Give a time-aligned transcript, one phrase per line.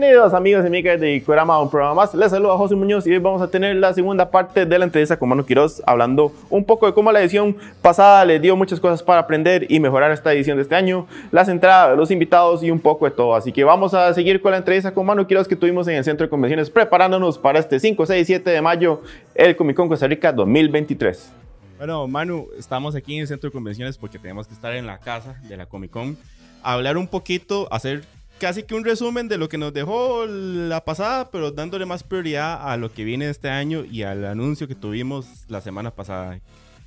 [0.00, 2.14] Bienvenidos amigos y amigas de Icorama a un programa más.
[2.14, 5.18] Les saluda José Muñoz y hoy vamos a tener la segunda parte de la entrevista
[5.18, 9.02] con Manu Quiroz hablando un poco de cómo la edición pasada le dio muchas cosas
[9.02, 12.80] para aprender y mejorar esta edición de este año, las entradas, los invitados y un
[12.80, 13.34] poco de todo.
[13.34, 16.04] Así que vamos a seguir con la entrevista con Manu Quiroz que tuvimos en el
[16.04, 19.02] Centro de Convenciones preparándonos para este 5, 6 y 7 de mayo
[19.34, 21.30] el Comic Con Costa Rica 2023.
[21.76, 24.96] Bueno, Manu, estamos aquí en el Centro de Convenciones porque tenemos que estar en la
[24.96, 26.16] casa de la Comic Con,
[26.62, 28.04] hablar un poquito, hacer
[28.40, 32.68] casi que un resumen de lo que nos dejó la pasada, pero dándole más prioridad
[32.68, 36.40] a lo que viene este año y al anuncio que tuvimos la semana pasada.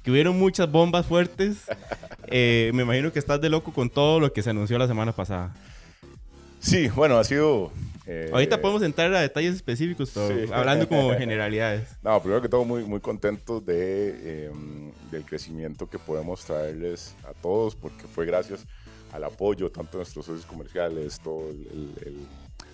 [0.03, 1.57] Que hubieron muchas bombas fuertes.
[2.35, 5.11] Eh, me imagino que estás de loco con todo lo que se anunció la semana
[5.11, 5.53] pasada.
[6.59, 7.71] Sí, bueno, ha sido...
[8.07, 10.51] eh, Ahorita podemos entrar a detalles específicos, pero Sí.
[10.51, 11.89] hablando como generalidades.
[12.01, 13.75] No, primero que todo, muy, muy contentos de,
[14.47, 14.51] eh,
[15.11, 18.65] del crecimiento que podemos traerles a todos, porque fue gracias
[19.13, 21.55] al apoyo tanto de nuestros socios comerciales, todos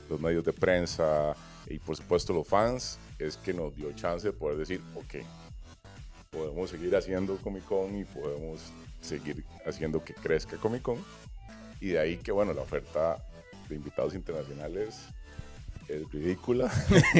[0.10, 1.36] los medios de prensa
[1.68, 5.16] y por supuesto los fans, es que nos dio chance de poder decir, ok,
[6.32, 8.62] podemos seguir haciendo Comic Con y podemos
[9.02, 10.98] seguir haciendo que crezca Comic Con.
[11.82, 13.18] Y de ahí que, bueno, la oferta
[13.68, 15.08] de invitados internacionales
[15.88, 16.72] es ridícula.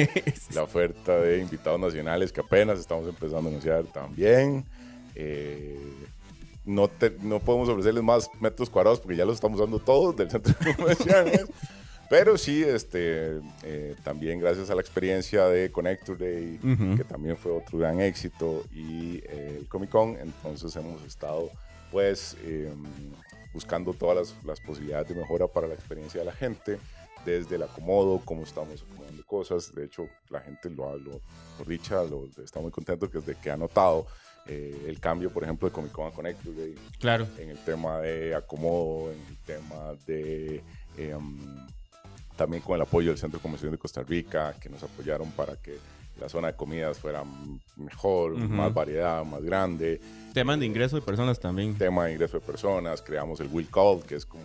[0.54, 4.64] la oferta de invitados nacionales que apenas estamos empezando a anunciar también.
[5.14, 5.78] Eh,
[6.64, 10.30] no, te- no podemos ofrecerles más metros cuadrados porque ya los estamos dando todos del
[10.30, 11.46] centro convenciones.
[12.08, 16.96] Pero sí, este, eh, también gracias a la experiencia de Connector Day, Ujú.
[16.96, 21.50] que también fue otro gran éxito, y eh, el Comic Con, entonces hemos estado
[21.92, 22.72] pues eh,
[23.54, 26.78] buscando todas las, las posibilidades de mejora para la experiencia de la gente,
[27.24, 29.72] desde el acomodo, cómo estamos acomodando cosas.
[29.72, 31.20] De hecho, la gente lo ha, lo-
[31.58, 34.06] por dicha, lo, está muy contento que desde que ha notado
[34.46, 37.26] eh, el cambio, por ejemplo, de Comic Con a Connector Day, Claro.
[37.38, 40.62] en el tema de acomodo, en el tema de
[40.96, 41.38] em,
[42.36, 45.56] también con el apoyo del Centro de Convención de Costa Rica, que nos apoyaron para
[45.56, 45.76] que
[46.20, 47.22] la zona de comidas fuera
[47.76, 50.00] mejor, más variedad, más grande.
[50.34, 51.76] Temas de ingreso de personas también.
[51.76, 54.44] Tema de ingreso de personas, creamos el Will Call, que es como,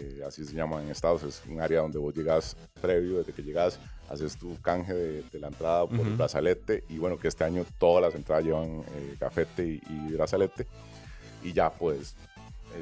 [0.00, 3.42] eh, así se llama en Estados, es un área donde vos llegas previo, desde que
[3.42, 3.78] llegas,
[4.08, 7.64] haces tu canje de, de la entrada por el brazalete, y bueno, que este año
[7.78, 10.66] todas las entradas llevan eh, gafete y, y brazalete,
[11.42, 12.14] y ya pues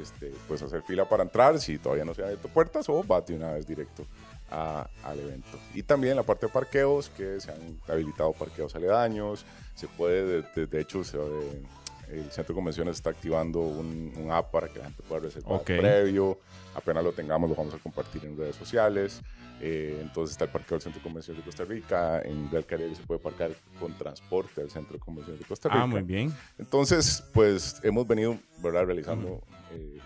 [0.01, 3.21] este, pues hacer fila para entrar si todavía no se han abierto puertas o va
[3.21, 4.05] de una vez directo
[4.51, 5.57] a- al evento.
[5.73, 9.45] Y también la parte de parqueos, que se han habilitado parqueos aledaños,
[9.75, 11.63] se puede, de, de- de hecho, se, eh,
[12.11, 15.53] el centro de convenciones está activando un, un app para que la gente pueda reservar
[15.59, 15.65] Ok.
[15.65, 16.39] previo,
[16.75, 19.21] apenas lo tengamos lo vamos a compartir en redes sociales.
[19.59, 22.93] Eh, entonces está el parqueo del Centro de Convenciones de Costa Rica, en Real Caribe
[22.95, 25.81] se puede parcar con transporte del Centro de Convenciones de Costa Rica.
[25.81, 26.31] Ah, muy bien.
[26.59, 28.85] Entonces, pues hemos venido ¿verdad?
[28.85, 29.41] realizando
[29.71, 29.97] eh,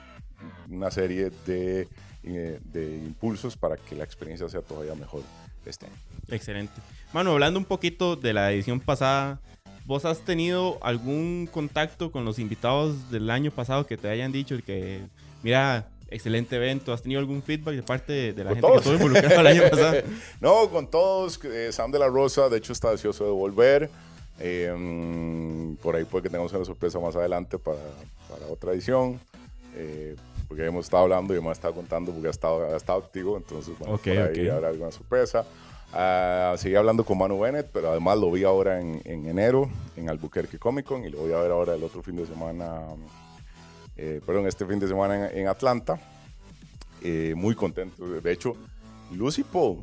[0.70, 1.90] una serie de,
[2.24, 5.22] eh, de impulsos para que la experiencia sea todavía mejor
[5.66, 5.96] este año.
[6.30, 6.74] Excelente.
[7.14, 9.42] Mano, hablando un poquito de la edición pasada,
[9.86, 14.58] ¿vos has tenido algún contacto con los invitados del año pasado que te hayan dicho
[14.66, 15.02] que,
[15.44, 16.94] mira, excelente evento?
[16.94, 18.74] ¿Has tenido algún feedback de parte de, de la gente todos.
[18.84, 19.98] que estuvo involucrada el año pasado?
[20.42, 23.90] No, con todos, eh, Sam de la Rosa, de hecho está deseoso de volver.
[24.40, 27.78] Eh, por ahí puede que tengamos una sorpresa más adelante para,
[28.30, 29.20] para otra edición.
[29.76, 30.16] eh,
[30.48, 33.74] porque hemos estado hablando y ha estado contando porque ha estado, ha estado activo, entonces
[33.80, 34.54] bueno, Ok, por ahí ok.
[34.54, 35.46] habrá alguna sorpresa.
[35.94, 40.10] Ah, seguí hablando con Manu Bennett, pero además lo vi ahora en, en enero en
[40.10, 42.82] Albuquerque Comic Con y lo voy a ver ahora el otro fin de semana,
[43.98, 46.00] eh, perdón, este fin de semana en, en Atlanta.
[47.04, 48.08] Eh, muy contento.
[48.08, 48.56] De hecho,
[49.12, 49.80] Lucy Paul,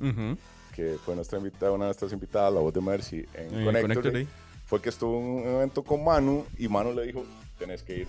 [0.00, 0.36] Ujú.
[0.74, 4.02] que fue nuestra invitada, una de nuestras invitadas, la voz de Mercy en Connector, Connector
[4.04, 4.28] Day, Day.
[4.66, 7.24] fue que estuvo en un evento con Manu y Manu le dijo,
[7.58, 8.08] tenés que ir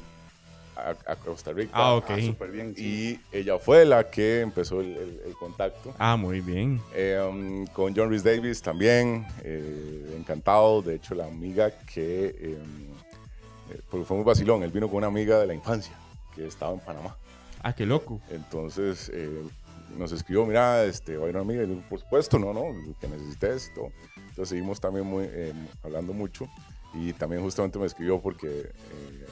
[0.88, 1.72] a, a Costa Rica.
[1.74, 2.20] Ah, ok.
[2.26, 2.74] súper bien.
[2.78, 5.94] Y ella fue la que empezó el, el- el contacto.
[5.98, 6.82] Ah, muy bien.
[6.94, 10.82] Eh, um, con John Rhys Davis también, eh, encantado.
[10.82, 12.58] De hecho, la amiga que, eh,
[13.72, 15.94] eh, porque fue muy vacilón, él vino con una amiga de la infancia
[16.36, 17.16] que estaba en Panamá.
[17.62, 18.22] Ah, qué loco.
[18.30, 19.12] Entonces
[19.98, 21.64] nos escribió, mira, este, va a ir una amiga.
[21.64, 23.70] Y yo, por supuesto, no, no, lo que necesites.
[23.72, 23.92] y todo.
[24.18, 25.52] Entonces seguimos también muy, eh,
[25.84, 26.48] hablando mucho.
[26.94, 29.26] Y también justamente me escribió porque eh,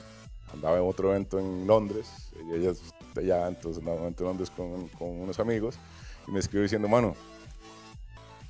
[0.54, 2.08] andaba en otro evento en Londres.
[2.50, 2.82] Y ella es
[3.14, 5.78] de allá, entonces andaba en un evento en Londres con, con unos amigos.
[6.28, 7.16] Y me escribió diciendo, mano,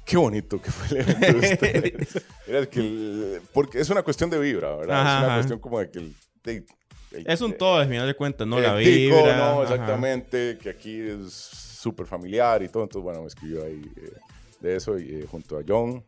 [0.06, 2.26] qué bonito que fue el evento de ustedes".
[2.48, 5.02] Era que el- porque es una cuestión de vibra, ¿verdad?
[5.02, 5.36] Ajá, es una ajá.
[5.38, 6.16] cuestión como de que el...
[6.44, 6.66] de-
[7.12, 8.60] el- Es un todo, al final de cuentas, ¿no?
[8.60, 9.38] La tico, vibra.
[9.38, 9.74] no, ajá.
[9.74, 12.84] exactamente, que aquí es súper familiar y todo.
[12.84, 14.12] Entonces, bueno, me escribió ahí eh,
[14.60, 16.02] de eso y eh, junto a John,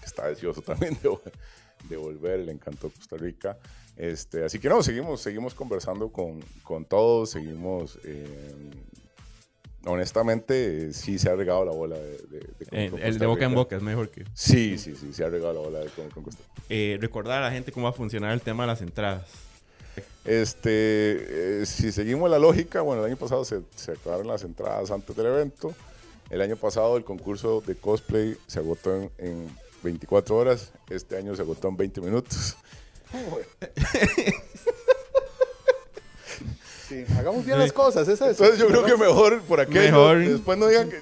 [0.00, 1.10] que está deseoso también de,
[1.88, 3.56] de volver, le encantó Costa Rica.
[3.96, 8.70] Este, así que no, seguimos, seguimos conversando con, con todos, seguimos eh,
[9.86, 13.54] honestamente, sí se ha regado la bola de, de, de Eh, el de boca en
[13.54, 14.24] boca es mejor que...
[14.34, 16.42] Sí, sí, sí, se ha regado la bola de Con Costa.
[16.68, 19.28] Eh, recordar a la gente cómo va a funcionar el tema de las entradas.
[20.24, 24.90] Este, eh, si seguimos la lógica, bueno, el año pasado se, se acabaron las entradas
[24.90, 25.74] antes del evento.
[26.30, 29.48] El año pasado el concurso de cosplay se agotó en, en
[29.84, 30.72] 24 horas.
[30.90, 32.56] Este año se agotó en 20 minutos.
[36.88, 38.38] Sí, hagamos bien las cosas, esa es.
[38.38, 39.80] Entonces yo creo que mejor por aquello.
[39.80, 40.18] Mejor.
[40.18, 41.00] Después no digan que,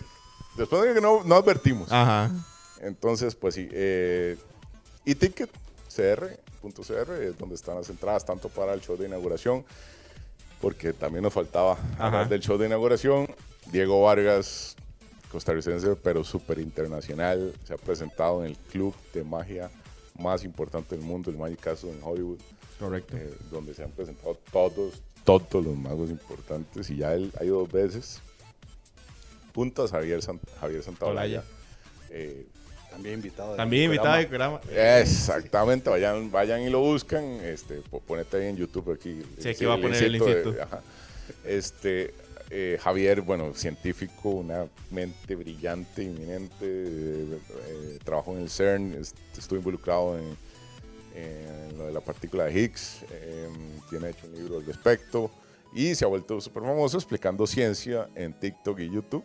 [0.57, 1.93] después no, digan que no, no advertimos.
[1.93, 2.31] Ajá.
[2.81, 3.69] Entonces, pues sí.
[3.71, 4.39] Eh,
[5.05, 5.51] y ticket
[5.95, 9.65] cr.cr es donde están las entradas, tanto para el show de inauguración,
[10.61, 13.29] porque también nos faltaba hablar del show de inauguración.
[13.71, 14.77] Diego Vargas,
[15.31, 19.71] costarricense, pero súper internacional, se ha presentado en el club de magia
[20.19, 22.39] más importante del mundo, el Magic Castle en Hollywood,
[22.79, 23.17] Correcto.
[23.17, 27.59] eh, donde se han presentado todos, todos los magos importantes, y ya él ha ido
[27.61, 28.21] dos veces.
[29.55, 31.45] Junto a Javier, San- Javier Santaolalla.
[32.11, 32.47] Eh,
[32.91, 33.49] También invitado.
[33.51, 34.61] del También invitado de programa.
[34.61, 34.99] programa.
[35.01, 37.25] Exactamente, vayan, vayan y lo buscan.
[37.43, 39.21] Este, po- ponete ahí en YouTube aquí.
[39.39, 40.81] Sí, aquí va a poner el linkcito de- ajá.
[41.45, 42.15] Este,
[42.57, 46.55] eh, Javier, bueno, científico, una mente brillante, inminente.
[46.63, 50.37] eh, eh, trabajó en el CERN, est- estuvo involucrado en,
[51.17, 53.05] en lo de la partícula de Higgs.
[53.11, 53.49] eh,
[53.91, 55.31] tiene hecho un libro al respecto.
[55.75, 59.25] Y se ha vuelto súper famoso explicando ciencia en TikTok y YouTube.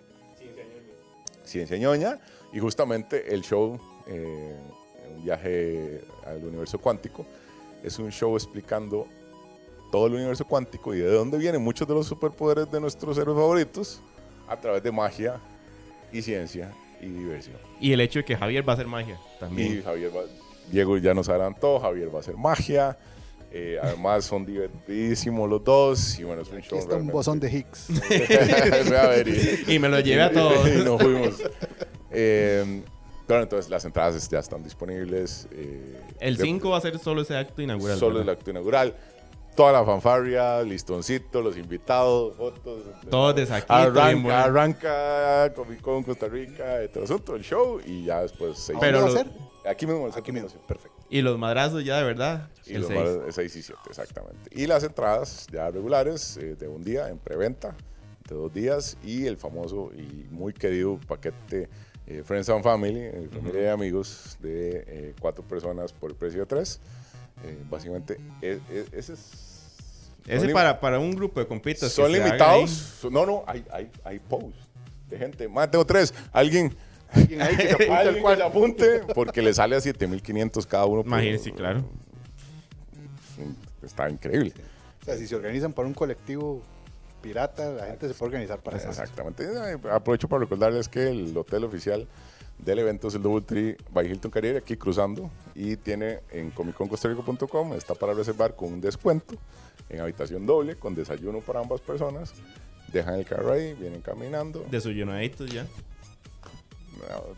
[1.43, 2.19] Ciencia ñoña
[2.51, 4.55] y justamente el show, eh,
[5.15, 7.25] un viaje al universo cuántico,
[7.83, 9.07] es un show explicando
[9.91, 13.37] todo el universo cuántico y de dónde vienen muchos de los superpoderes de nuestros héroes
[13.37, 14.01] favoritos
[14.47, 15.39] a través de magia
[16.11, 16.71] y ciencia
[17.01, 17.57] y diversión.
[17.79, 19.83] Y el hecho de que Javier va a hacer magia Y también.
[19.83, 20.23] Javier va-
[20.71, 22.97] Diego ya nos adelantó, Javier va a hacer magia.
[23.51, 27.49] eh, además son divertidísimos los dos y bueno, es un show está un bozón de
[27.51, 27.87] Higgs.
[28.89, 30.67] Ve a ver, y- Y me lo llevé a todos.
[30.75, 31.41] y nos fuimos.
[32.11, 32.81] Eh,
[33.25, 35.47] claro, entonces las entradas ya están disponibles.
[35.51, 37.97] eh, El de- 5 va a ser solo ese acto inaugural.
[37.97, 38.39] Solo el ¿verdad?
[38.39, 38.95] acto inaugural.
[39.55, 42.83] Toda la fanfarria, listoncito, los invitados, fotos.
[43.09, 44.31] Todos de bien Arranca, bueno.
[44.33, 48.77] arranca Comic Con Costa Rica, todo el asunto, el show y ya después seis.
[48.79, 49.39] Pero ¿Dónde va a lo- ser?
[49.69, 50.49] aquí mismo, Aquí mismo.
[50.65, 50.97] Perfecto.
[51.09, 52.49] Y los madrazos ya de verdad.
[52.65, 52.99] Y el los 6.
[53.25, 54.49] más- 6 y 7, exactamente.
[54.51, 57.75] Y las entradas ya regulares eh, de un día en preventa,
[58.29, 61.67] de dos días, y el famoso y muy querido paquete
[62.07, 66.39] eh, Friends and Family, eh, familia y amigos, de eh, cuatro personas por el precio
[66.41, 66.79] de tres.
[67.43, 69.21] Eh, básicamente, e- e- ese es.
[70.27, 71.91] Ese para, para un grupo de compitas.
[71.91, 72.99] Son limitados.
[73.09, 74.59] No, no, hay, hay, hay posts
[75.09, 75.47] de gente.
[75.47, 76.13] Más tengo tres.
[76.31, 76.75] Alguien.
[77.13, 80.85] Alguien ahí que se apunte, Alguien al cual apunte, porque le sale a 7500 cada
[80.85, 81.01] uno.
[81.01, 81.83] Imagínense, claro.
[83.81, 84.53] Está increíble.
[85.01, 86.61] O sea, si se organizan para un colectivo
[87.21, 88.89] pirata, la gente se puede organizar para eso.
[88.89, 89.47] Exactamente.
[89.91, 92.07] Aprovecho para recordarles que el hotel oficial
[92.59, 97.73] del evento es el Double Tree by Hilton Caribe, aquí cruzando, y tiene en comicconscostarrica.com,
[97.73, 99.35] está para reservar con un descuento
[99.89, 102.33] en habitación doble, con desayuno para ambas personas.
[102.91, 104.65] Dejan el carro ahí, vienen caminando.
[104.69, 105.65] Desollonaditos ya.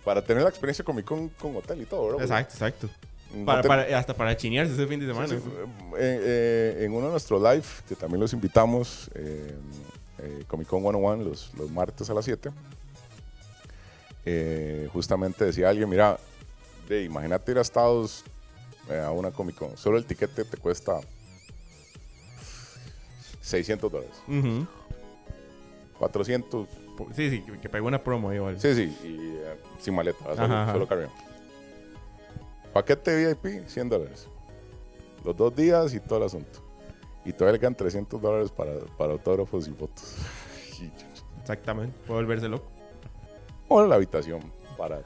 [0.03, 2.22] Para tener la experiencia Comic Con con hotel y todo, ¿verdad?
[2.24, 2.89] Exacto, exacto.
[3.45, 5.27] Para, para- hasta para chinearse ese fin de semana.
[5.27, 5.50] Sí, sí.
[5.98, 9.55] Eh, eh, en uno de nuestros live, que también los invitamos, eh,
[10.19, 12.50] eh, Comic Con 101, los, los martes a las 7,
[14.25, 16.17] eh, justamente decía alguien, mira,
[16.87, 18.23] de, imagínate ir a Estados
[18.89, 20.99] eh, a una Comic Con, solo el tiquete te cuesta
[23.41, 24.67] 600 dólares, Ujú.
[25.99, 26.67] 400,
[27.15, 28.59] Sí, sí, que, que pegó una promo igual.
[28.59, 30.71] sí, sí, y eh, sin maleta, solo, Ajá, ajá.
[30.73, 31.09] solo carrión.
[32.73, 34.27] Paquete VIP, 100 dólares.
[35.25, 36.59] Los dos días y todo el asunto.
[37.25, 40.15] Y todavía le quedan 300 dólares para, para autógrafos y fotos.
[41.41, 41.95] Exactamente.
[42.07, 42.69] Puede volverse loco.
[43.71, 44.41] O la habitación
[44.77, 45.01] para...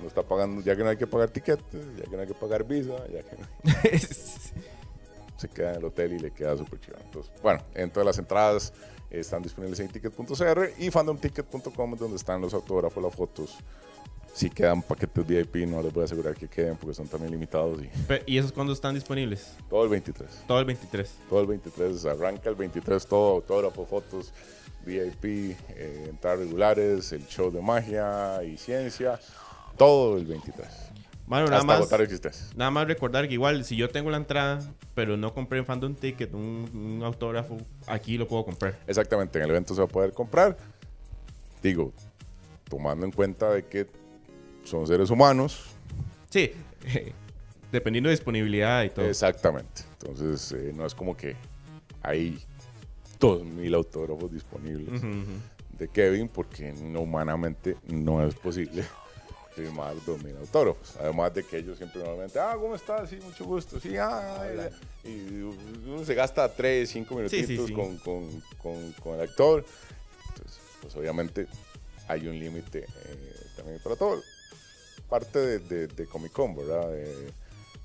[0.00, 2.34] No está pagando, ya que no hay que pagar tiquetes, ya que no hay que
[2.34, 3.46] pagar visa, ya que no-
[5.36, 6.96] se queda en el hotel y le queda súper chido.
[7.04, 8.72] Entonces, bueno, en todas las entradas
[9.10, 13.58] están disponibles en ticket.cr y fandomticket.com donde están los autógrafos, las fotos.
[14.32, 17.80] Si quedan paquetes VIP, no les voy a asegurar que queden porque son también limitados
[17.82, 17.90] y
[18.26, 19.56] ¿Y esos cuándo están disponibles?
[19.68, 20.44] todo el 23.
[20.46, 21.18] Todo el 23.
[21.28, 24.32] Todo el 23, arranca el 23, todo autógrafo, fotos,
[24.86, 29.20] VIP, eh, entradas regulares, el show de magia y ciencia,
[29.76, 30.66] todo el 23.
[31.26, 31.88] Bueno, nada más,
[32.56, 34.60] nada más recordar que igual, si yo tengo la entrada,
[34.94, 38.78] pero no compré en Fandom Ticket, un, un autógrafo, aquí lo puedo comprar.
[38.86, 40.56] Exactamente, en el evento se va a poder comprar.
[41.62, 41.92] Digo,
[42.68, 43.86] tomando en cuenta de que
[44.64, 45.64] son seres humanos.
[46.30, 46.52] Sí,
[47.72, 49.06] dependiendo de disponibilidad y todo.
[49.08, 49.82] Exactamente.
[50.00, 51.36] Entonces, eh, no es como que
[52.02, 52.42] hay
[53.20, 55.00] 2.000 autógrafos disponibles
[55.78, 58.84] de Kevin porque no, humanamente no es posible
[59.54, 60.96] firmar 2.000 autógrafos.
[60.98, 63.08] Además de que ellos siempre normalmente, ah, ¿cómo estás?
[63.10, 63.78] Sí, mucho gusto.
[63.78, 64.70] Sí, ah,
[65.04, 65.42] y
[65.86, 67.72] uno se gasta 3, 5 minutitos Sí, sí, sí.
[67.72, 69.64] Con, con- con- con el actor.
[70.30, 71.46] Entonces, pues obviamente
[72.08, 74.20] hay un límite eh, también para todo.
[75.12, 76.88] Parte de, de- de Comic Con, ¿verdad?
[76.94, 77.28] Eh,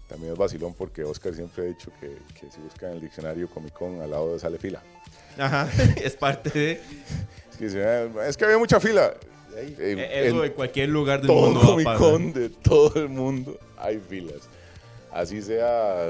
[0.07, 2.07] también es vacilón porque Oscar siempre ha dicho que,
[2.39, 4.81] que si buscan en el diccionario Comic Con al lado de sale fila.
[5.37, 5.67] Ajá,
[6.01, 6.81] es parte de
[7.51, 9.13] Es que, "Ah, es que había mucha fila.
[9.57, 11.59] Eh, eh, eso en en cualquier lugar del todo mundo.
[11.67, 11.97] Comic.
[11.97, 14.47] Con de todo el mundo hay filas.
[15.11, 16.05] Así sea,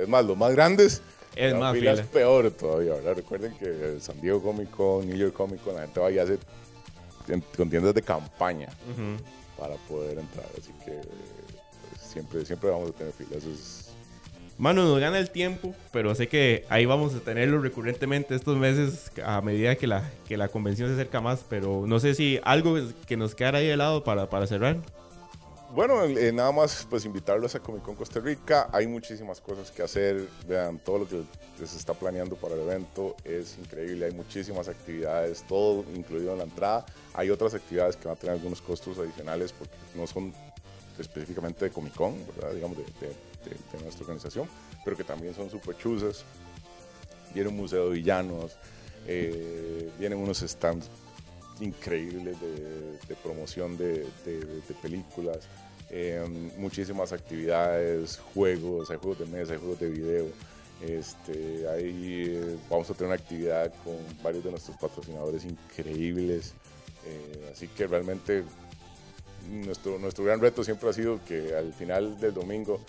[0.00, 1.02] es más, los más grandes,
[1.34, 2.06] Es más fila fila.
[2.12, 3.14] peor todavía, ¿verdad?
[3.16, 6.18] Recuerden que el San Diego Comic Con, New York Comic Con, la gente va y
[6.20, 6.38] hace
[7.56, 9.16] con tiendas de campaña Ujú.
[9.58, 10.46] Para poder entrar.
[10.58, 13.44] Así que pues, siempre, siempre vamos a tener filas.
[13.44, 13.88] Es-
[14.58, 19.10] Mano, nos gana el tiempo, pero sé que ahí vamos a tenerlo recurrentemente estos meses
[19.24, 21.44] a medida que la, que la convención se acerca más.
[21.48, 24.76] Pero no sé si algo que nos quedara ahí de lado para, para cerrar.
[25.74, 28.68] Bueno, eh, nada más pues invitarlos a Comic Con Costa Rica.
[28.72, 30.28] Hay muchísimas cosas que hacer.
[30.46, 31.22] Vean, todo lo que
[31.66, 34.04] se está planeando para el evento es increíble.
[34.06, 36.84] Hay muchísimas actividades, todo incluido en la entrada.
[37.14, 40.34] Hay otras actividades que van a tener algunos costos adicionales porque no son
[40.98, 42.52] específicamente de Comic Con, ¿verdad?
[42.54, 43.14] digamos, de, de-
[43.48, 44.48] de- de nuestra organización,
[44.84, 46.24] pero que también son súper chuzas.
[47.32, 48.58] Viene un museo de villanos,
[49.06, 50.90] eh, vienen unos stands
[51.62, 54.06] increíbles de, promoción de,
[54.80, 55.38] películas,
[55.90, 56.24] eh,
[56.58, 60.26] muchísimas actividades, juegos, hay juegos de mesa, hay juegos de video.
[60.80, 66.54] Este, ahí vamos a tener una actividad con varios de nuestros patrocinadores increíbles.
[67.06, 68.44] eh, así que realmente
[69.50, 72.80] nuestro, nuestro gran reto siempre ha sido que al final del domingo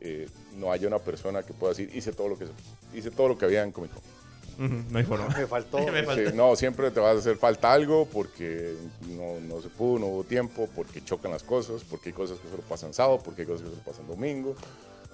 [0.00, 2.46] eh, no haya una persona que pueda decir hice todo lo que
[2.94, 4.19] hice todo lo que había en Comic Con.
[4.60, 5.28] No hay forma.
[5.38, 5.78] Me faltó.
[5.92, 6.30] Me falta.
[6.30, 8.74] Sí, no, siempre te va a hacer falta algo porque
[9.08, 12.48] no, no se pudo, no hubo tiempo, porque chocan las cosas, porque hay cosas que
[12.48, 14.54] solo pasan sábado, porque hay cosas que solo pasan domingo.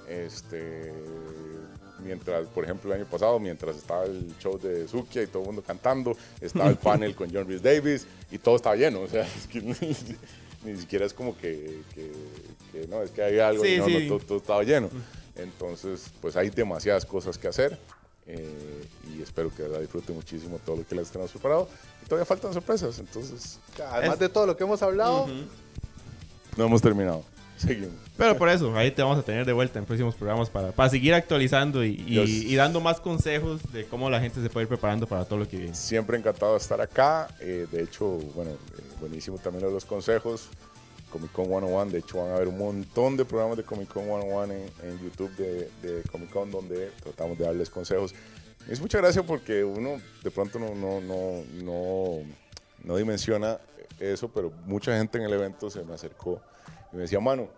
[0.08, 0.92] Este,
[2.04, 5.46] mientras, por ejemplo, el año pasado, mientras estaba el show de Zukia y todo el
[5.46, 9.00] mundo cantando, estaba el panel con John Rhys Davis y todo estaba lleno.
[9.00, 9.60] O sea, es que
[10.64, 12.12] ni siquiera es como que, que-
[12.72, 13.98] que no, es que hay algo, Sí, y no, sí.
[14.08, 14.90] no, todo, todo estaba lleno.
[15.36, 17.78] Entonces, pues hay demasiadas cosas que hacer.
[18.26, 18.75] eh,
[19.18, 21.68] y espero que la disfruten muchísimo todo lo que les tenemos preparado.
[22.04, 23.58] Y todavía faltan sorpresas, entonces
[23.90, 25.26] Además de todo lo que hemos hablado,
[26.56, 27.25] no hemos terminado.
[27.56, 27.94] Seguimos.
[28.18, 30.90] Pero por eso, ahí te vamos a tener de vuelta en próximos programas para, para
[30.90, 32.20] seguir actualizando y, y-
[32.52, 35.49] y dando más consejos de cómo la gente se puede ir preparando para todo lo
[35.49, 35.75] que viene.
[35.75, 37.28] Siempre encantado de estar acá.
[37.40, 38.56] eh, de hecho, bueno, eh,
[39.00, 40.49] buenísimo también lo de los consejos.
[41.11, 44.04] Comic Con 101, de hecho van a haber un montón de programas de Comic Con
[44.04, 44.50] 101 en,
[44.82, 48.12] en YouTube de, de Comic Con donde tratamos de darles consejos.
[48.68, 52.18] Es mucha gracia porque uno de pronto no, no, no, no,
[52.82, 53.58] no dimensiona
[54.00, 56.40] eso, pero mucha gente en el evento se me acercó
[56.92, 57.49] y me decía, mano,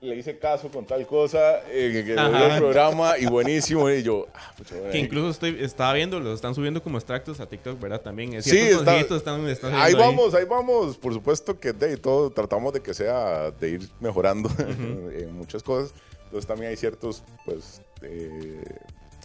[0.00, 2.58] le hice caso con tal cosa en el, Ajá.
[2.58, 3.88] programa y buenísimo.
[3.88, 7.40] Y yo, ah, pucha, bueno, Que incluso estoy, estaba viendo, los están subiendo como extractos
[7.40, 8.02] a TikTok, ¿verdad?
[8.02, 8.42] También.
[8.42, 10.98] Sí, Ciertos está- están, están Ahí vamos, ahí vamos.
[10.98, 15.94] Por supuesto que de todo tratamos de que sea de ir mejorando en muchas cosas.
[16.24, 18.62] Entonces también hay ciertos, pues, eh,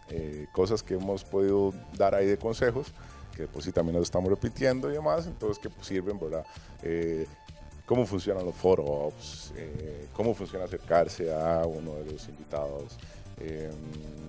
[0.09, 2.87] eh, cosas que hemos podido dar ahí de consejos,
[3.35, 6.45] que pues sí también los estamos repitiendo y demás, entonces que pues, sirven, ¿verdad?
[6.83, 7.25] Eh,
[7.85, 12.97] cómo funcionan los foros, eh, cómo funciona acercarse a uno de los invitados.
[13.39, 13.71] eh,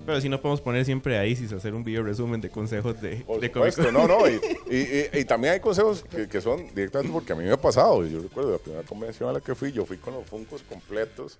[0.06, 3.16] Pero si no podemos poner siempre ahí, si hacer un video resumen de consejos de,
[3.26, 4.26] Por de supuesto, no, no.
[4.28, 4.34] Y,
[4.70, 7.60] y- y- y también hay consejos que, que son directamente porque a mí me ha
[7.60, 8.06] pasado.
[8.06, 11.38] Yo recuerdo la primera convención a la que fui, yo fui con los Funcos completos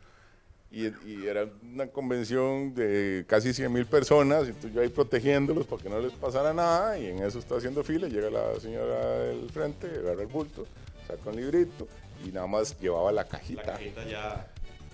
[0.73, 4.47] y, y era una convención de casi 100 mil personas.
[4.47, 6.99] Entonces yo ahí protegiéndolos para que no les pasara nada.
[6.99, 8.09] Y en eso está haciendo fila.
[8.09, 10.67] Llega la señora del frente, agarra el bulto,
[11.09, 11.89] saca un librito
[12.25, 13.63] y nada más llevaba la La cajita.
[13.63, 14.47] cajita ya.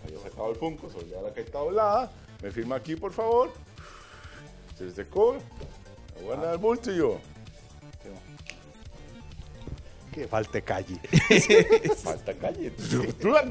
[0.04, 2.10] Había sacado el Funko, sobre la cajita doblada.
[2.42, 3.50] Me firma aquí, por favor.
[4.78, 5.36] Se secó.
[6.16, 7.18] Me guarda el bulto y yo.
[10.16, 10.98] Que falte calle.
[12.02, 12.70] Falta calle.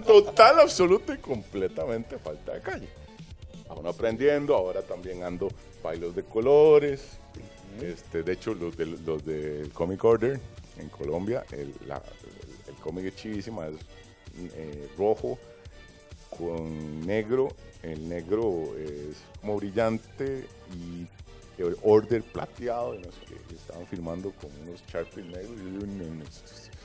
[0.05, 2.88] Total, absoluta y completamente falta de calle.
[3.69, 5.50] Aún aprendiendo, ahora también ando
[5.84, 7.01] bailos de colores.
[7.81, 10.39] Este, de hecho, los de, los de Comic Order
[10.79, 13.75] en Colombia, el, la- el- el cómic es chivísima, es
[14.55, 15.38] eh, rojo
[16.36, 17.50] con negro.
[17.84, 21.05] El negro es como brillante y
[21.57, 22.95] el order plateado.
[22.95, 25.51] y no sé qué, y estaban filmando con unos Sharpies negros.
[25.59, 26.25] Y yo, no, bueno,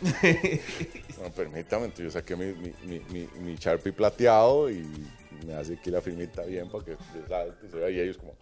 [1.37, 4.87] permítame, entonces yo saqué mi, mi, mi, mi, mi Sharpie plateado y
[5.47, 8.35] me hace aquí la firmita bien para que resalte, se vea, y ellos como,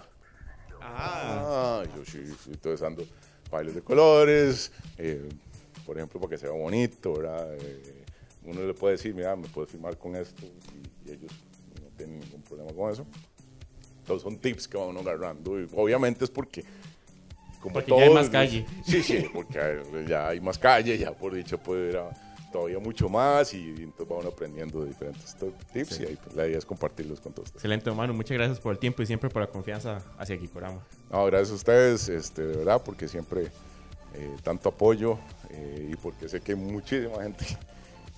[0.81, 1.83] Ah.
[1.83, 3.05] ah, yo sí, sí, entonces ando
[3.51, 5.29] bailes de colores, eh,
[5.85, 7.55] por ejemplo, para que sea bonito, ¿verdad?
[7.57, 8.05] Eh,
[8.45, 11.33] uno le puede decir, mira, me puedes filmar con esto, y, ellos
[11.81, 13.07] no tienen ningún problema con eso.
[14.09, 16.65] Entonces son tips que van uno agarrando, y obviamente es porque...
[17.61, 18.65] Como porque ya hay más calle.
[18.87, 19.59] Sí, sí, porque
[20.09, 22.09] ya hay más calle, ya por dicho puede ir a
[22.51, 25.37] todavía mucho más y, entonces vamos aprendiendo de diferentes
[25.75, 28.15] tips y ahí, pues, la idea es compartirlos con todos Excelente, hermano.
[28.15, 30.83] Muchas gracias por el tiempo y siempre por la confianza hacia Kikorama.
[31.11, 33.51] No, gracias a ustedes, este, de verdad, porque siempre
[34.15, 35.19] eh, tanto apoyo
[35.51, 37.45] eh, y porque sé que hay muchísima gente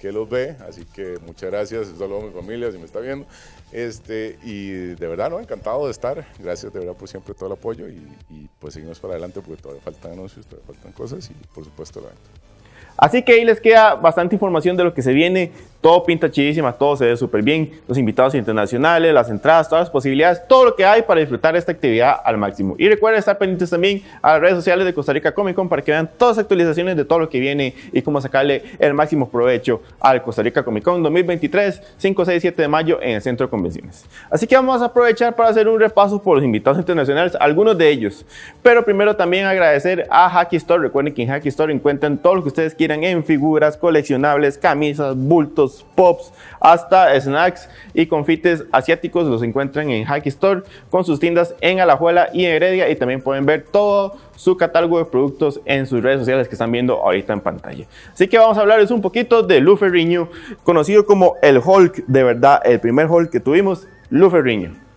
[0.01, 3.27] que los ve, así que muchas gracias, saludo a mi familia si me está viendo,
[3.71, 5.39] este, y de verdad, ¿no?
[5.41, 8.99] encantado de estar, gracias de verdad por siempre todo el apoyo y, y pues seguimos
[8.99, 12.50] para adelante porque todavía faltan anuncios, todavía faltan cosas y por supuesto la venta.
[12.97, 15.53] Así que ahí les queda bastante información de lo que se viene.
[15.81, 17.71] Todo pinta chidísima, todo se ve súper bien.
[17.89, 21.73] Los invitados internacionales, las entradas, todas las posibilidades, todo lo que hay para disfrutar esta
[21.73, 22.75] actividad al máximo.
[22.79, 25.81] Y recuerden estar pendientes también a las redes sociales de Costa Rica Comic Con para
[25.81, 29.31] que vean todas las actualizaciones de todo lo que viene y cómo sacarle el máximo
[29.31, 33.47] provecho al Costa Rica Comic Con 2023, 5, 6, 7 de mayo en el Centro
[33.47, 34.05] de Convenciones.
[34.31, 37.89] Así que vamos a aprovechar para hacer un repaso por los invitados internacionales, algunos de
[37.89, 38.27] ellos.
[38.63, 40.83] Pero primero también agradecer a Hacky Store.
[40.83, 45.85] Recuerden que en Hacky Store encuentran todo lo que ustedes en figuras, coleccionables, camisas, bultos,
[45.95, 49.27] pops, hasta snacks y confites asiáticos.
[49.27, 53.23] Los encuentran en Hacky Store con sus tiendas en Alajuela y en Heredia y también
[53.23, 57.33] pueden ver todo su catálogo de productos en sus redes sociales que están viendo ahorita
[57.33, 57.87] en pantalla.
[58.13, 60.29] Así que vamos a hablarles un poquito de Lu Ferriño,
[60.65, 64.90] conocido como el Hulk, de verdad, el primer Hulk que tuvimos, Lu Ferriño.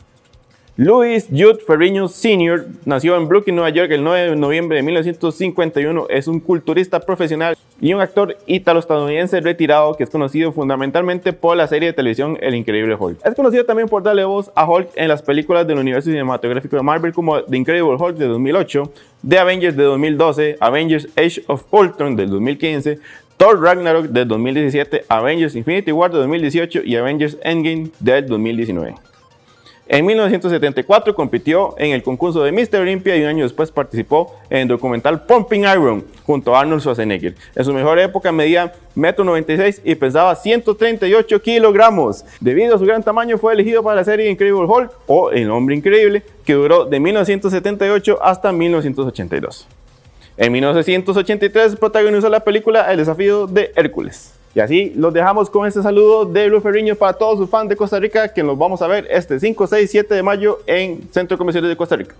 [0.75, 2.65] Louis Jude Ferriño Sr.
[2.85, 6.07] nació en Brooklyn, Nueva York, el 9 de noviembre de 1951.
[6.09, 11.67] Es un culturista profesional y un actor ítalo-estadounidense retirado que es conocido fundamentalmente por la
[11.67, 13.23] serie de televisión El Increíble Hulk.
[13.23, 16.81] Es conocido también por darle voz a Hulk en las películas del universo cinematográfico de
[16.81, 18.91] Marvel como The Incredible Hulk de 2008,
[19.29, 22.97] The Avengers de 2012, Avengers Age of Ultron del 2015,
[23.37, 29.12] Thor Ragnarok del 2017, Avengers Infinity War de 2018 y Avengers Endgame del 2019.
[29.85, 32.79] En 1974 compitió en el concurso de Mr.
[32.79, 37.35] Olympia y un año después participó en el documental Pumping Iron junto a Arnold Schwarzenegger.
[37.53, 42.23] En su mejor época medía 1,96 m y pesaba 138 kilogramos.
[42.39, 45.75] Debido a su gran tamaño fue elegido para la serie Incredible Hulk o El Hombre
[45.75, 49.67] Increíble que duró de 1978 hasta 1982.
[50.37, 54.33] En 1983 protagonizó la película El desafío de Hércules.
[54.55, 57.75] Y así los dejamos con este saludo de Luis Ferriño para todos sus fans de
[57.75, 61.37] Costa Rica que nos vamos a ver este 5, 6, 7 de mayo en Centro
[61.37, 62.13] de de Costa Rica.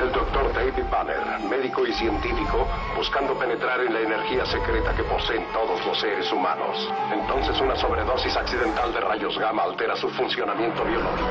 [0.00, 1.16] El doctor David Banner,
[1.50, 6.88] médico y científico, buscando penetrar en la energía secreta que poseen todos los seres humanos.
[7.12, 11.28] Entonces una sobredosis accidental de rayos gamma altera su funcionamiento biológico.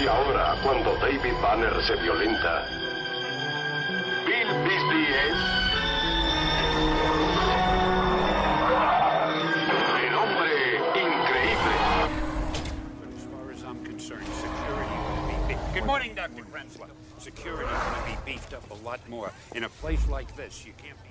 [0.00, 2.64] Y ahora, cuando David Banner se violenta,
[14.38, 15.54] security will be...
[15.74, 16.44] Good morning, Dr.
[16.44, 16.88] Krenslow.
[17.18, 19.30] Security is going to be beefed up a lot more.
[19.54, 21.10] In a place like this, you can't be...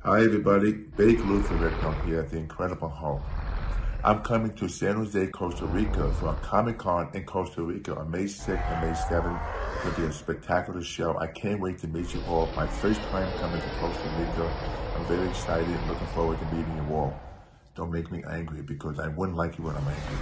[0.00, 3.22] Hi everybody, Big Luther Rickman here at the Incredible Hulk.
[4.04, 8.10] I'm coming to San Jose, Costa Rica for a Comic Con in Costa Rica on
[8.10, 9.40] May 6th and May 7th.
[9.78, 11.16] It'll be a spectacular show.
[11.20, 12.48] I can't wait to meet you all.
[12.56, 14.50] My first time coming to Costa Rica.
[14.96, 17.14] I'm very excited and looking forward to meeting you all.
[17.76, 20.18] Don't make me angry because I wouldn't like you when I'm angry.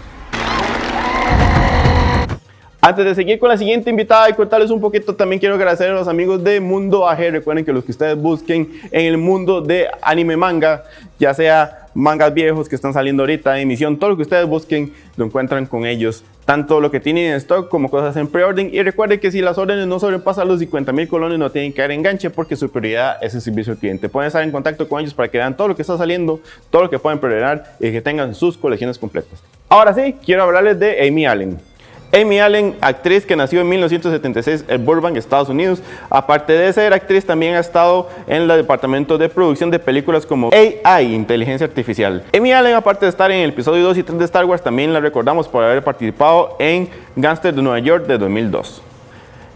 [2.82, 5.94] Antes de seguir con la siguiente invitada y contarles un poquito, también quiero agradecer a
[5.94, 7.30] los amigos de Mundo AG.
[7.30, 10.84] Recuerden que los que ustedes busquen en el mundo de anime manga,
[11.18, 15.24] ya sea mangas viejos que están saliendo ahorita, emisión, todo lo que ustedes busquen lo
[15.24, 16.24] encuentran con ellos.
[16.44, 18.70] Tanto lo que tienen en stock como cosas en preorden.
[18.72, 21.81] Y recuerden que si las órdenes no sobrepasan los 50 mil colones, no tienen que
[21.81, 24.09] dar enganche porque su prioridad es el servicio al cliente.
[24.09, 26.83] Pueden estar en contacto con ellos para que vean todo lo que está saliendo, todo
[26.83, 29.42] lo que pueden preordenar y que tengan sus colecciones completas.
[29.68, 31.69] Ahora sí, quiero hablarles de Amy Allen.
[32.12, 35.81] Amy Allen, actriz que nació en 1976 en Burbank, Estados Unidos.
[36.09, 40.51] Aparte de ser actriz, también ha estado en el departamento de producción de películas como
[40.53, 42.25] AI, Inteligencia Artificial.
[42.37, 44.92] Amy Allen, aparte de estar en el episodio 2 y 3 de Star Wars, también
[44.92, 48.83] la recordamos por haber participado en Gangster de Nueva York de 2002.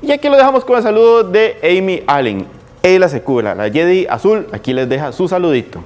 [0.03, 2.47] Y aquí lo dejamos con el saludo de Amy Allen.
[2.83, 5.83] Ella se cura, la Jedi azul, aquí les deja su saludito.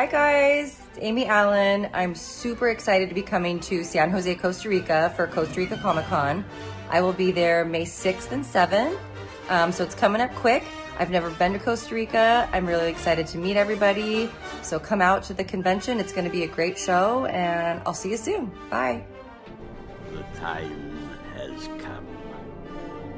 [0.00, 1.90] Hi guys, it's Amy Allen.
[1.92, 6.06] I'm super excited to be coming to San Jose, Costa Rica for Costa Rica Comic
[6.06, 6.42] Con.
[6.88, 8.98] I will be there May 6th and 7th.
[9.50, 10.64] Um, so it's coming up quick.
[10.98, 12.48] I've never been to Costa Rica.
[12.50, 14.30] I'm really excited to meet everybody.
[14.62, 16.00] So come out to the convention.
[16.00, 18.50] It's going to be a great show, and I'll see you soon.
[18.70, 19.04] Bye.
[20.14, 22.06] The time has come.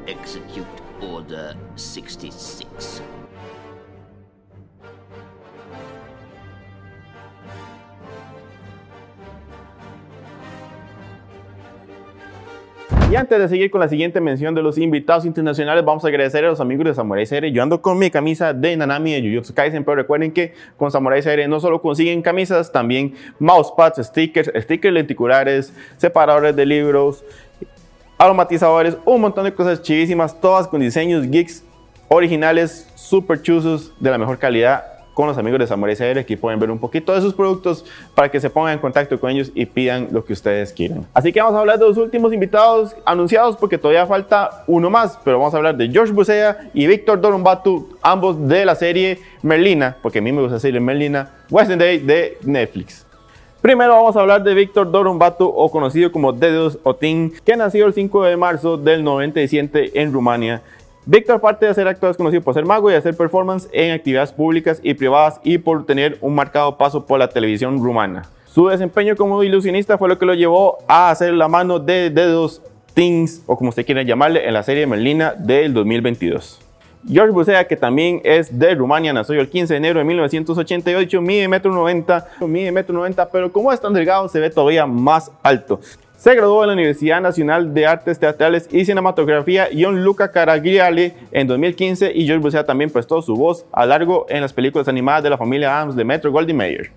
[0.09, 0.67] Execute
[1.01, 3.03] Order 66.
[13.13, 16.47] Y antes de seguir con la siguiente mención de los invitados internacionales, vamos a agradecer
[16.47, 17.53] a los amigos de Samurai Series.
[17.53, 21.21] Yo ando con mi camisa de Nanami de Jujutsu Kaisen, pero recuerden que con Samurai
[21.21, 27.23] Series no solo consiguen camisas, también mousepads, stickers, stickers lenticulares, separadores de libros,
[28.17, 31.65] aromatizadores, un montón de cosas chivísimas, todas con diseños geeks
[32.09, 36.19] originales, super chuzos, de la mejor calidad con los amigos de Samurai CR.
[36.19, 39.31] Aquí pueden ver un poquito de sus productos para que se pongan en contacto con
[39.31, 41.07] ellos y pidan lo que ustedes quieran.
[41.15, 45.19] Así que vamos a hablar de los últimos invitados anunciados porque todavía falta uno más,
[45.25, 49.97] pero vamos a hablar de George Bucea y Víctor Dorumbatu, ambos de la serie Merlina,
[50.03, 53.07] porque a mí me gusta decirle Merlina, Western Day de Netflix.
[53.63, 57.95] Primero vamos a hablar de Víctor Dorumbatu, o conocido como Dedos Otin, que nació el
[57.95, 60.63] 5 de marzo del 97 en Rumania
[61.05, 64.31] Víctor, aparte de ser actor, es conocido por ser mago y hacer performance en actividades
[64.31, 68.23] públicas y privadas y por tener un marcado paso por la televisión rumana.
[68.47, 72.63] Su desempeño como ilusionista fue lo que lo llevó a hacer la mano de Dedos
[72.95, 76.61] Things, o como usted quiera llamarle, en la serie Merlina del 2022.
[77.09, 81.49] George Bucea, que también es de Rumania, nació el 15 de enero de 1988, mide
[81.49, 85.81] metro 90, mide metro 90, pero como es tan delgado se ve todavía más alto.
[86.23, 91.49] Se graduó en la Universidad Nacional de Artes Teatrales y Cinematografía John Luca Caragliale en
[91.49, 95.31] 2015 y George Bucea también prestó su voz a largo en las películas animadas de
[95.31, 96.93] la familia Adams de Metro Goldie Mayer.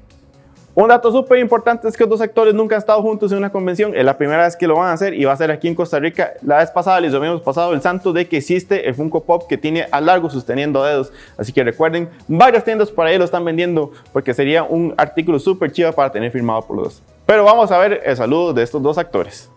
[0.75, 3.51] Un dato súper importante es que los dos actores nunca han estado juntos en una
[3.51, 3.95] convención.
[3.95, 5.73] Es la primera vez que lo van a hacer y va a ser aquí en
[5.73, 6.33] Costa Rica.
[6.43, 9.57] La vez pasada les habíamos pasado el santo de que existe el Funko Pop que
[9.57, 11.11] tiene a largo sosteniendo dedos.
[11.35, 15.71] Así que recuerden, varias tiendas por ahí lo están vendiendo porque sería un artículo súper
[15.71, 17.14] chido para tener firmado por los dos.
[17.25, 19.51] Pero vamos a ver el saludo de estos dos actores.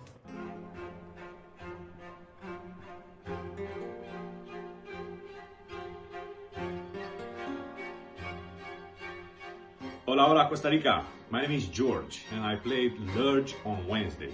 [10.07, 11.02] Hola, hola Costa Rica.
[11.31, 14.33] My name is George and I played Lurch on Wednesday.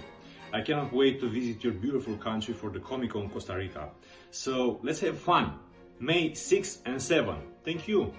[0.53, 3.89] I cannot wait to visit your beautiful country for the Comic Con Costa Rica.
[4.31, 5.59] So let's have fun.
[5.99, 7.35] May 6 and 7.
[7.65, 8.13] Thank you.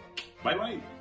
[0.45, 0.96] Bye bye.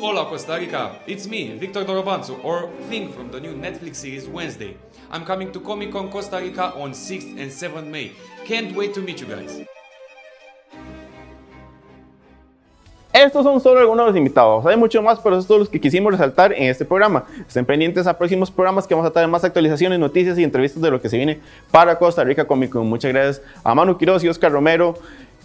[0.00, 4.76] Hola Costa Rica, it's me, Victor Dorobanzu, or Thing from the new Netflix series Wednesday.
[5.10, 8.12] I'm coming to Comic Con Costa Rica on 6th and 7th May.
[8.44, 9.66] Can't wait to meet you guys.
[13.12, 14.64] Estos son solo algunos de los invitados.
[14.66, 17.24] Hay mucho más, pero estos son los que quisimos resaltar en este programa.
[17.48, 20.92] Estén pendientes a próximos programas que vamos a traer más actualizaciones, noticias y entrevistas de
[20.92, 21.40] lo que se viene
[21.72, 22.88] para Costa Rica Comic Con.
[22.88, 24.94] Muchas gracias a Manu Quiroz y Oscar Romero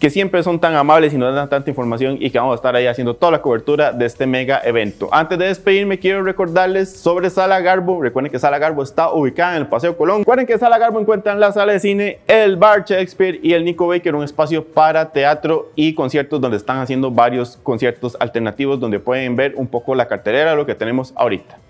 [0.04, 2.76] que siempre son tan amables y nos dan tanta información y que vamos a estar
[2.76, 5.08] ahí haciendo toda la cobertura de este mega evento.
[5.14, 8.02] Antes de despedirme, quiero recordarles sobre Sala Garbo.
[8.02, 10.20] Recuerden que Sala Garbo está ubicada en el Paseo Colón.
[10.20, 13.88] Recuerden que Sala Garbo encuentran la sala de cine, el bar Shakespeare y el Nico
[13.88, 19.38] Baker, un espacio para teatro y conciertos donde están haciendo varios conciertos alternativos donde pueden
[19.38, 21.63] ver un poco la cartelera lo que tenemos ahorita.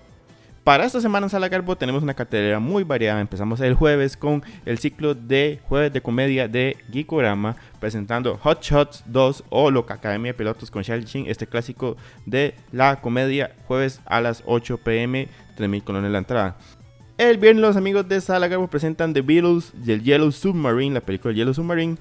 [0.64, 3.20] Para esta semana en Sala Garbo tenemos una cartelera muy variada.
[3.20, 9.04] Empezamos el jueves con el ciclo de jueves de comedia de Geekorama, presentando Hot Shots
[9.04, 14.00] 2 o Loca Academia de Pilotos con Charlie Sheen, este clásico de la comedia, jueves
[14.06, 16.56] a las 8 pm, 3000 colones la entrada.
[17.18, 21.00] El viernes los amigos de Sala Garbo presentan The Beatles y el Yellow Submarine, la
[21.02, 21.98] película Yellow Submarine,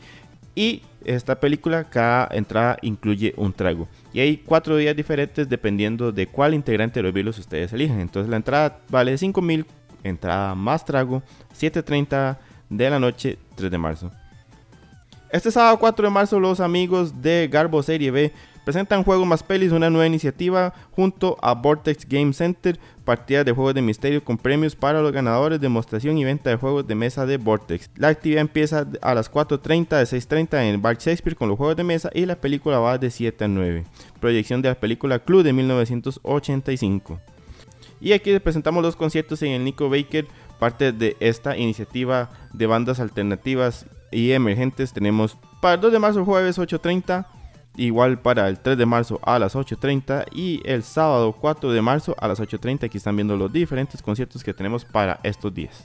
[0.55, 3.87] y esta película, cada entrada incluye un trago.
[4.13, 7.99] Y hay cuatro días diferentes dependiendo de cuál integrante de los Beatles ustedes eligen.
[7.99, 9.65] Entonces la entrada vale 5000,
[10.03, 11.23] entrada más trago,
[11.57, 12.37] 7.30
[12.69, 14.11] de la noche, 3 de marzo.
[15.29, 18.31] Este sábado 4 de marzo los amigos de Garbo Serie B
[18.63, 23.73] presentan Juego Más Pelis, una nueva iniciativa junto a Vortex Game Center, partidas de juegos
[23.73, 27.37] de misterio con premios para los ganadores, demostración y venta de juegos de mesa de
[27.37, 27.89] Vortex.
[27.95, 31.75] La actividad empieza a las 4.30 de 6.30 en el Bar Shakespeare con los juegos
[31.75, 33.83] de mesa y la película va de 7 a 9.
[34.19, 37.19] Proyección de la película Club de 1985.
[37.99, 40.27] Y aquí les presentamos los conciertos en el Nico Baker,
[40.59, 44.91] parte de esta iniciativa de bandas alternativas y emergentes.
[44.91, 47.25] Tenemos para el 2 de marzo jueves 8.30
[47.75, 52.15] igual para el 3 de marzo a las 8.30 y el sábado 4 de marzo
[52.19, 52.85] a las 8.30.
[52.85, 55.83] Aquí están viendo los diferentes conciertos que tenemos para estos días.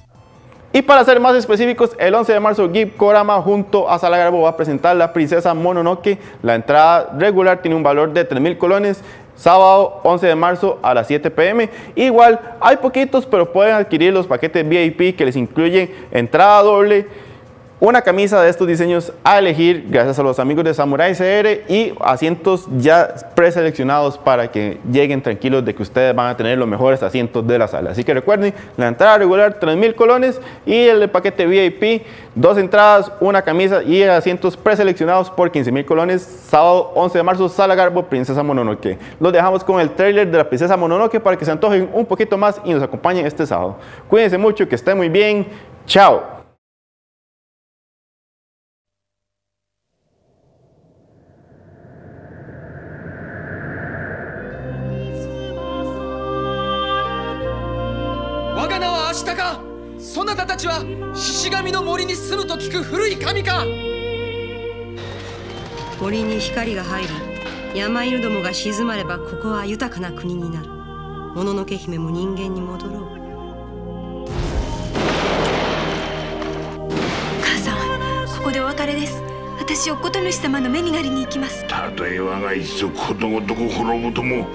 [0.70, 4.42] Y para ser más específicos, el 11 de marzo Gib Korama junto a Sala Garbo
[4.42, 6.18] va a presentar La Princesa Mononoke.
[6.42, 9.02] La entrada regular tiene un valor de 3.000 colones.
[9.34, 11.70] Sábado 11 de marzo a las 7 pm.
[11.94, 17.06] Igual hay poquitos, pero pueden adquirir los paquetes VIP que les incluyen entrada doble,
[17.80, 21.94] una camisa de estos diseños a elegir gracias a los amigos de Samurai CR y
[22.00, 27.02] asientos ya preseleccionados para que lleguen tranquilos de que ustedes van a tener los mejores
[27.02, 27.90] asientos de la sala.
[27.90, 32.02] Así que recuerden, la entrada regular 3.000 colones y el paquete VIP,
[32.34, 36.22] dos entradas, una camisa y asientos preseleccionados por 15.000 colones.
[36.22, 38.98] Sábado 11 de marzo, Sala Garbo, Princesa Mononoke.
[39.20, 42.36] Los dejamos con el trailer de la Princesa Mononoke para que se antojen un poquito
[42.36, 43.76] más y nos acompañen este sábado.
[44.08, 45.46] Cuídense mucho, que estén muy bien.
[45.86, 46.37] Chao.
[60.78, 63.64] は獅子神の森に住むと聞く古い神か。
[66.00, 67.08] 森に光が入り
[67.74, 70.68] 山犬どもが静まればここは豊かな国になる。
[70.68, 73.02] もののけ姫も人間に戻ろう。
[77.42, 79.22] 母さんここでお別れです。
[79.58, 81.66] 私おこと主様の目になりに行きます。
[81.66, 84.46] たとえ我が一族ことごとく滅ぶとも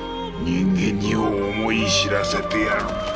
[0.44, 3.13] 人間にを思い知らせてやる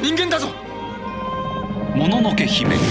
[0.00, 0.48] 人間だぞ。
[1.94, 2.76] もののけ姫。
[2.76, 2.82] に